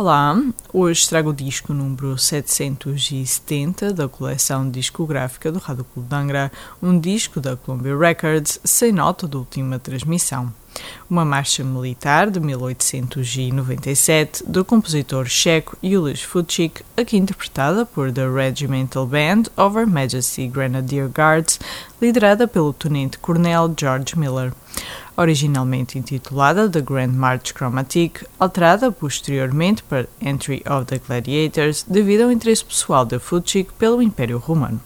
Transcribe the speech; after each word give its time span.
Olá, 0.00 0.34
hoje 0.72 1.06
trago 1.06 1.28
o 1.28 1.34
disco 1.34 1.74
número 1.74 2.16
770 2.16 3.92
da 3.92 4.08
coleção 4.08 4.70
discográfica 4.70 5.52
do 5.52 5.58
Rádio 5.58 5.84
Clube 5.84 6.08
de 6.08 6.16
Angra, 6.16 6.50
um 6.82 6.98
disco 6.98 7.38
da 7.38 7.54
Columbia 7.54 7.98
Records 7.98 8.58
sem 8.64 8.92
nota 8.92 9.28
de 9.28 9.36
última 9.36 9.78
transmissão. 9.78 10.50
Uma 11.10 11.22
marcha 11.22 11.62
militar 11.62 12.30
de 12.30 12.40
1897 12.40 14.42
do 14.46 14.64
compositor 14.64 15.26
checo 15.26 15.76
Julius 15.82 16.22
Fuchik, 16.22 16.82
aqui 16.96 17.18
interpretada 17.18 17.84
por 17.84 18.10
The 18.10 18.26
Regimental 18.26 19.06
Band 19.06 19.50
of 19.54 19.76
Her 19.76 19.86
Majesty 19.86 20.48
Grenadier 20.48 21.10
Guards, 21.10 21.60
liderada 22.00 22.48
pelo 22.48 22.72
tenente-coronel 22.72 23.74
George 23.78 24.18
Miller 24.18 24.54
originalmente 25.20 25.98
intitulada 25.98 26.66
The 26.66 26.80
Grand 26.80 27.12
March 27.12 27.52
Chromatique, 27.52 28.26
alterada 28.38 28.90
posteriormente 28.90 29.82
para 29.82 30.08
Entry 30.18 30.62
of 30.66 30.86
the 30.86 30.98
Gladiators 30.98 31.84
devido 31.86 32.22
ao 32.22 32.32
interesse 32.32 32.64
pessoal 32.64 33.04
de 33.04 33.18
Fuchik 33.18 33.70
pelo 33.74 34.00
Império 34.00 34.38
Romano. 34.38 34.80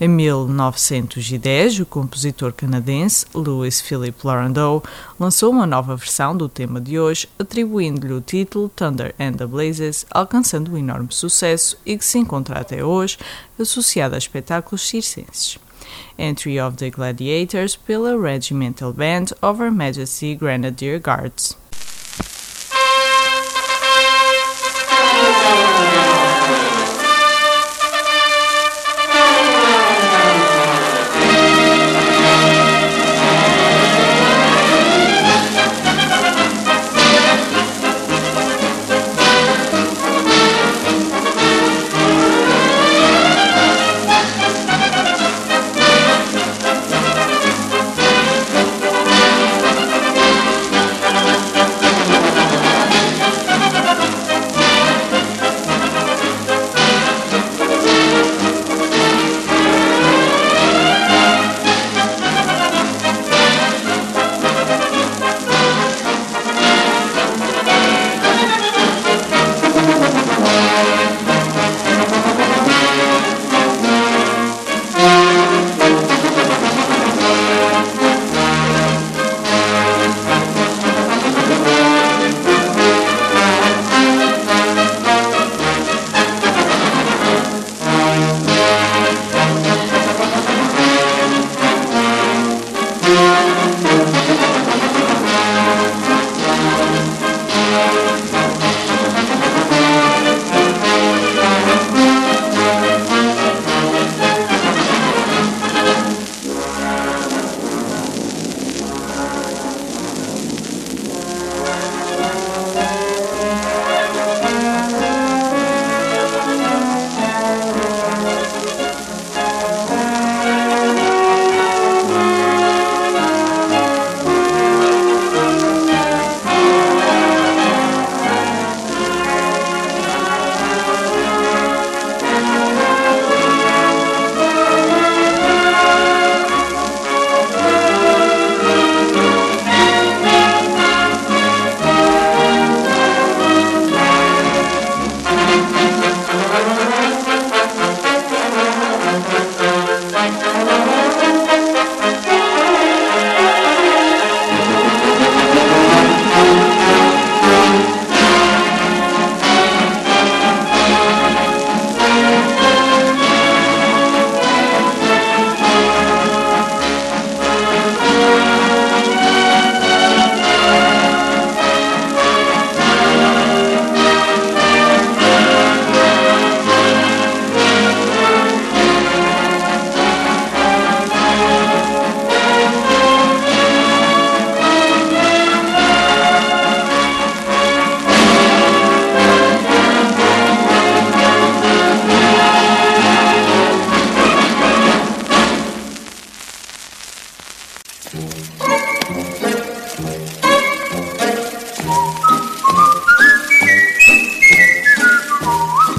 Em 0.00 0.08
1910, 0.08 1.80
o 1.80 1.86
compositor 1.86 2.52
canadense 2.52 3.26
Louis 3.34 3.80
Philip 3.82 4.16
Laurendeau 4.24 4.82
lançou 5.20 5.50
uma 5.50 5.66
nova 5.66 5.96
versão 5.96 6.34
do 6.34 6.48
tema 6.48 6.80
de 6.80 6.98
hoje, 6.98 7.28
atribuindo-lhe 7.38 8.14
o 8.14 8.22
título 8.22 8.70
Thunder 8.70 9.14
and 9.18 9.32
the 9.32 9.44
Blazes, 9.44 10.06
alcançando 10.10 10.72
um 10.72 10.78
enorme 10.78 11.08
sucesso 11.10 11.76
e 11.84 11.98
que 11.98 12.04
se 12.04 12.16
encontra 12.16 12.58
até 12.58 12.82
hoje 12.82 13.18
associado 13.58 14.14
a 14.14 14.18
espetáculos 14.18 14.88
circenses. 14.88 15.58
Entry 16.18 16.58
of 16.58 16.76
the 16.76 16.90
Gladiators 16.90 17.76
Pillar 17.76 18.18
Regimental 18.18 18.92
Band 18.92 19.32
of 19.42 19.58
Her 19.58 19.70
Majesty 19.70 20.34
Grenadier 20.34 20.98
Guards. 20.98 21.56